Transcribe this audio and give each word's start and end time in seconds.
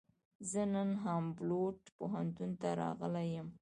زه 0.51 0.61
نن 0.73 0.89
هامبولټ 1.03 1.81
پوهنتون 1.97 2.51
ته 2.61 2.69
راغلی 2.81 3.27
یم. 3.35 3.47